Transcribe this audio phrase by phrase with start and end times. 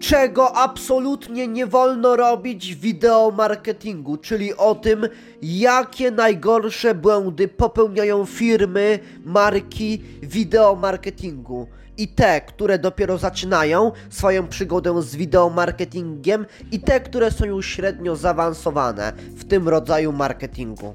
[0.00, 5.08] czego absolutnie nie wolno robić w wideo marketingu, czyli o tym,
[5.42, 11.66] jakie najgorsze błędy popełniają firmy, marki wideo marketingu.
[11.98, 17.66] I te, które dopiero zaczynają swoją przygodę z wideo marketingiem, i te, które są już
[17.66, 20.94] średnio zaawansowane w tym rodzaju marketingu.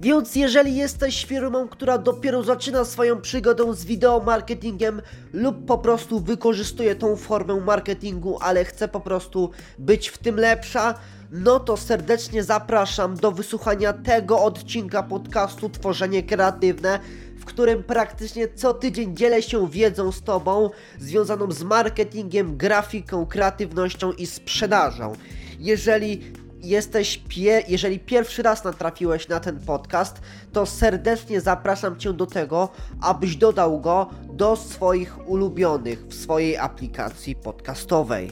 [0.00, 5.02] Więc jeżeli jesteś firmą, która dopiero zaczyna swoją przygodę z wideo marketingiem
[5.32, 10.94] lub po prostu wykorzystuje tą formę marketingu, ale chce po prostu być w tym lepsza,
[11.30, 17.00] no to serdecznie zapraszam do wysłuchania tego odcinka podcastu Tworzenie Kreatywne,
[17.38, 24.12] w którym praktycznie co tydzień dzielę się wiedzą z Tobą związaną z marketingiem, grafiką, kreatywnością
[24.12, 25.12] i sprzedażą.
[25.58, 26.32] Jeżeli
[26.68, 30.20] jesteś pie jeżeli pierwszy raz natrafiłeś na ten podcast,
[30.52, 32.68] to serdecznie zapraszam Cię do tego,
[33.00, 38.30] abyś dodał go do swoich ulubionych w swojej aplikacji podcastowej.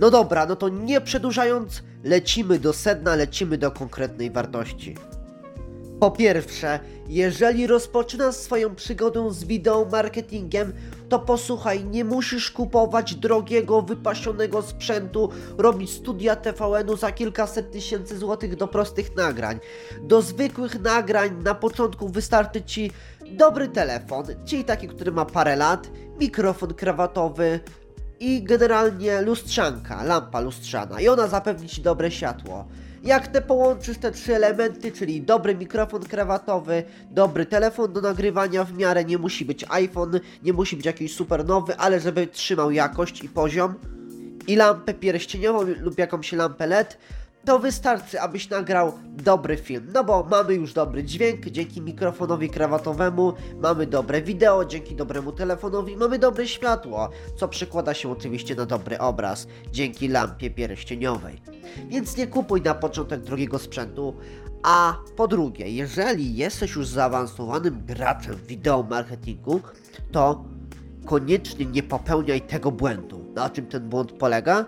[0.00, 4.96] No dobra, no to nie przedłużając, lecimy do sedna, lecimy do konkretnej wartości.
[6.00, 10.72] Po pierwsze, jeżeli rozpoczynasz swoją przygodę z wideo marketingiem,
[11.12, 18.56] to posłuchaj, nie musisz kupować drogiego, wypasionego sprzętu, robić studia TVN-u za kilkaset tysięcy złotych
[18.56, 19.60] do prostych nagrań.
[20.02, 22.90] Do zwykłych nagrań na początku wystarczy Ci
[23.30, 27.60] dobry telefon, czyli taki, który ma parę lat, mikrofon krawatowy,
[28.20, 32.64] i generalnie lustrzanka, lampa lustrzana i ona zapewni Ci dobre światło.
[33.04, 38.72] Jak te połączysz te trzy elementy, czyli dobry mikrofon krawatowy, dobry telefon do nagrywania w
[38.72, 43.24] miarę, nie musi być iPhone, nie musi być jakiś super nowy, ale żeby trzymał jakość
[43.24, 43.74] i poziom,
[44.46, 46.98] i lampę pierścieniową lub jakąś lampę LED,
[47.44, 49.90] to wystarczy, abyś nagrał dobry film.
[49.94, 55.96] No bo mamy już dobry dźwięk dzięki mikrofonowi krawatowemu, mamy dobre wideo dzięki dobremu telefonowi,
[55.96, 61.42] mamy dobre światło, co przekłada się oczywiście na dobry obraz dzięki lampie pierścieniowej.
[61.88, 64.16] Więc nie kupuj na początek drogiego sprzętu.
[64.62, 69.60] A po drugie, jeżeli jesteś już zaawansowanym graczem wideo marketingu,
[70.12, 70.44] to
[71.06, 73.24] koniecznie nie popełniaj tego błędu.
[73.34, 74.66] Na czym ten błąd polega?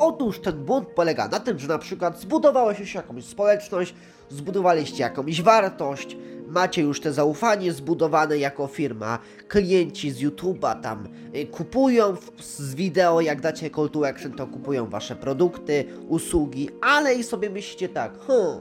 [0.00, 3.94] Otóż ten błąd polega na tym, że na przykład zbudowałeś już jakąś społeczność,
[4.28, 6.16] zbudowaliście jakąś wartość,
[6.48, 9.18] macie już te zaufanie zbudowane jako firma,
[9.48, 14.86] klienci z YouTube'a tam y, kupują z wideo, jak dacie call to action, to kupują
[14.86, 18.58] wasze produkty, usługi, ale i sobie myślicie tak, hmm,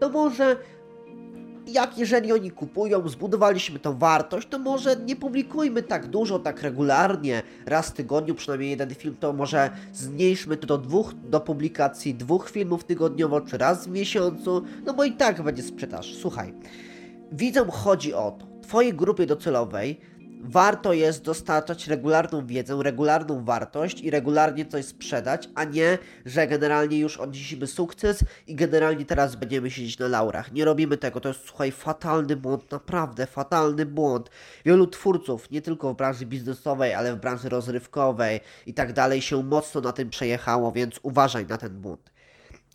[0.00, 0.56] to może
[1.66, 7.42] jak jeżeli oni kupują, zbudowaliśmy tą wartość, to może nie publikujmy tak dużo, tak regularnie,
[7.66, 12.50] raz w tygodniu, przynajmniej jeden film, to może zmniejszmy to do dwóch, do publikacji dwóch
[12.50, 16.14] filmów tygodniowo, czy raz w miesiącu, no bo i tak będzie sprzedaż.
[16.14, 16.54] Słuchaj,
[17.32, 20.00] widzom chodzi o to, twojej grupie docelowej
[20.40, 26.98] warto jest dostarczać regularną wiedzę, regularną wartość i regularnie coś sprzedać, a nie, że generalnie
[26.98, 30.52] już odnieśliśmy sukces i generalnie teraz będziemy siedzieć na laurach.
[30.52, 34.30] Nie robimy tego, to jest, słuchaj, fatalny błąd, naprawdę fatalny błąd.
[34.64, 39.42] Wielu twórców, nie tylko w branży biznesowej, ale w branży rozrywkowej i tak dalej, się
[39.42, 42.15] mocno na tym przejechało, więc uważaj na ten błąd.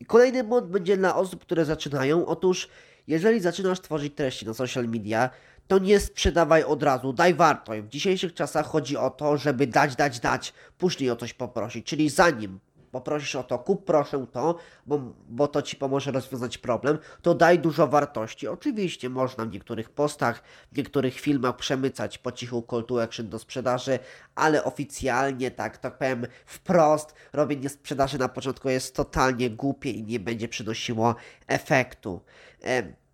[0.01, 2.25] I kolejny błąd będzie dla osób, które zaczynają.
[2.25, 2.69] Otóż,
[3.07, 5.29] jeżeli zaczynasz tworzyć treści na social media,
[5.67, 7.81] to nie sprzedawaj od razu, daj wartość.
[7.81, 11.85] W dzisiejszych czasach chodzi o to, żeby dać, dać, dać, później o coś poprosić.
[11.85, 12.59] Czyli zanim
[12.91, 17.59] poprosisz o to, kup proszę to, bo, bo to ci pomoże rozwiązać problem, to daj
[17.59, 18.47] dużo wartości.
[18.47, 23.40] Oczywiście można w niektórych postach, w niektórych filmach przemycać po cichu call to action do
[23.40, 24.00] sprzedaży,
[24.35, 30.19] ale oficjalnie, tak, tak powiem wprost, robienie sprzedaży na początku jest totalnie głupie i nie
[30.19, 31.16] będzie przynosiło
[31.47, 32.22] efektu.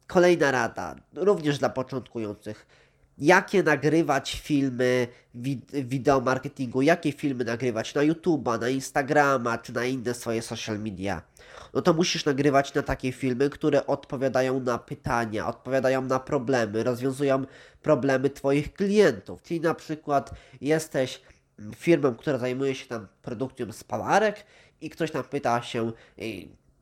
[0.07, 2.67] Kolejna rada, również dla początkujących.
[3.17, 5.07] Jakie nagrywać filmy
[5.73, 11.21] wideo marketingu, jakie filmy nagrywać na YouTube'a, na Instagrama czy na inne swoje social media.
[11.73, 17.45] No to musisz nagrywać na takie filmy, które odpowiadają na pytania, odpowiadają na problemy, rozwiązują
[17.81, 19.41] problemy Twoich klientów.
[19.43, 21.21] Czyli na przykład jesteś
[21.75, 24.45] firmą, która zajmuje się tam produkcją spawarek
[24.81, 25.91] i ktoś tam pyta się,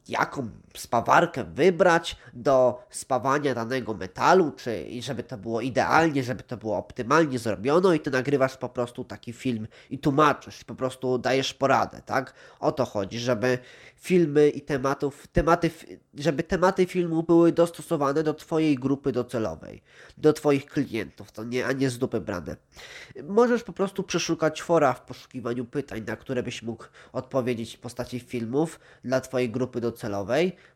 [0.07, 6.77] jaką spawarkę wybrać do spawania danego metalu, czy żeby to było idealnie, żeby to było
[6.77, 12.01] optymalnie zrobione i ty nagrywasz po prostu taki film i tłumaczysz, po prostu dajesz poradę,
[12.05, 12.33] tak?
[12.59, 13.57] O to chodzi, żeby
[13.95, 15.71] filmy i tematów, tematy,
[16.13, 19.81] żeby tematy filmu były dostosowane do twojej grupy docelowej,
[20.17, 22.55] do twoich klientów, to nie, a nie z dupy brane.
[23.23, 28.19] Możesz po prostu przeszukać fora w poszukiwaniu pytań, na które byś mógł odpowiedzieć w postaci
[28.19, 29.94] filmów dla twojej grupy docelowej,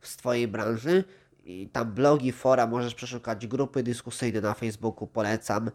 [0.02, 1.04] z Twojej branży.
[1.44, 5.72] I tam blogi, fora, możesz przeszukać grupy dyskusyjne na Facebooku, polecam.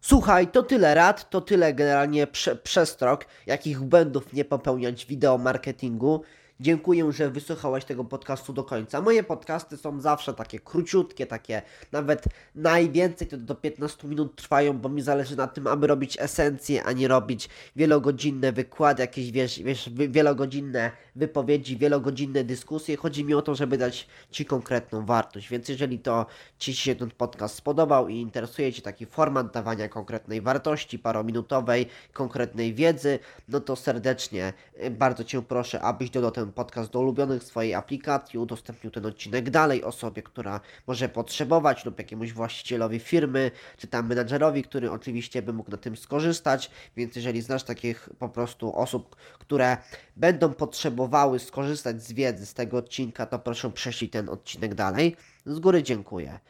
[0.00, 5.38] Słuchaj, to tyle rad, to tyle generalnie prze przestrog, jakich błędów nie popełniać w wideo
[5.38, 6.22] marketingu.
[6.60, 9.00] Dziękuję, że wysłuchałeś tego podcastu do końca.
[9.00, 11.62] Moje podcasty są zawsze takie króciutkie, takie
[11.92, 12.24] nawet
[12.54, 16.92] najwięcej to do 15 minut trwają, bo mi zależy na tym, aby robić esencję, a
[16.92, 22.96] nie robić wielogodzinne wykłady, jakieś wiesz, wiesz, wielogodzinne wypowiedzi, wielogodzinne dyskusje.
[22.96, 25.48] Chodzi mi o to, żeby dać Ci konkretną wartość.
[25.48, 26.26] Więc jeżeli to
[26.58, 32.74] Ci się ten podcast spodobał i interesuje Cię taki format dawania konkretnej wartości, parominutowej, konkretnej
[32.74, 33.18] wiedzy,
[33.48, 34.52] no to serdecznie
[34.84, 39.50] y, bardzo Cię proszę, abyś dodał ten podcast do ulubionych swojej aplikacji, udostępnił ten odcinek
[39.50, 45.52] dalej osobie, która może potrzebować lub jakiemuś właścicielowi firmy, czy tam menadżerowi, który oczywiście by
[45.52, 49.76] mógł na tym skorzystać, więc jeżeli znasz takich po prostu osób, które
[50.16, 55.16] będą potrzebowały skorzystać z wiedzy z tego odcinka, to proszę prześlij ten odcinek dalej.
[55.46, 56.40] Z góry dziękuję.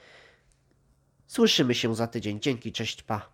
[1.26, 2.40] Słyszymy się za tydzień.
[2.40, 3.33] Dzięki, cześć, pa.